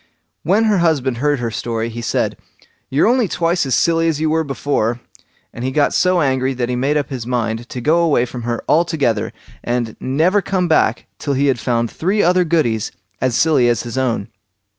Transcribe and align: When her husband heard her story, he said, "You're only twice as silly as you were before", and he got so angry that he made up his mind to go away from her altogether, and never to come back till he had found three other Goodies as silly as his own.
When 0.41 0.63
her 0.63 0.79
husband 0.79 1.17
heard 1.17 1.37
her 1.37 1.51
story, 1.51 1.89
he 1.89 2.01
said, 2.01 2.35
"You're 2.89 3.05
only 3.05 3.27
twice 3.27 3.67
as 3.67 3.75
silly 3.75 4.07
as 4.07 4.19
you 4.19 4.31
were 4.31 4.43
before", 4.43 4.99
and 5.53 5.63
he 5.63 5.69
got 5.69 5.93
so 5.93 6.21
angry 6.21 6.55
that 6.55 6.69
he 6.69 6.75
made 6.75 6.97
up 6.97 7.11
his 7.11 7.27
mind 7.27 7.69
to 7.69 7.79
go 7.81 7.99
away 7.99 8.25
from 8.25 8.41
her 8.41 8.63
altogether, 8.67 9.31
and 9.63 9.95
never 9.99 10.41
to 10.41 10.49
come 10.49 10.67
back 10.67 11.05
till 11.19 11.35
he 11.35 11.45
had 11.45 11.59
found 11.59 11.91
three 11.91 12.23
other 12.23 12.43
Goodies 12.43 12.91
as 13.21 13.35
silly 13.37 13.69
as 13.69 13.83
his 13.83 13.95
own. 13.95 14.29